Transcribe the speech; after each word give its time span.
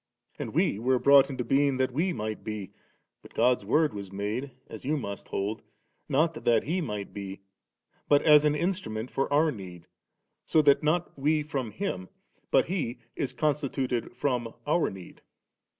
And 0.39 0.55
we 0.55 0.79
were 0.79 0.97
brought 0.97 1.29
into 1.29 1.43
being 1.43 1.77
that 1.77 1.91
we 1.91 2.11
might 2.11 2.43
be; 2.43 2.71
but 3.21 3.35
God's 3.35 3.63
Word 3.63 3.93
was 3.93 4.11
made, 4.11 4.49
as 4.67 4.83
you 4.83 4.97
must 4.97 5.27
hold, 5.27 5.61
not 6.09 6.43
that 6.43 6.63
He 6.63 6.81
might 6.81 7.13
be'; 7.13 7.41
but 8.09 8.23
as 8.23 8.43
an 8.43 8.55
instrument 8.55 9.11
* 9.11 9.11
for 9.11 9.31
our 9.31 9.51
need, 9.51 9.85
so 10.47 10.59
that 10.63 10.81
not 10.81 11.15
we 11.19 11.43
from 11.43 11.69
Him, 11.69 12.09
but 12.49 12.65
He 12.65 12.97
is 13.15 13.31
constituted 13.31 14.15
from 14.17 14.51
our 14.65 14.89
need. 14.89 15.21